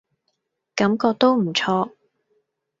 [0.73, 1.91] 感覺都唔錯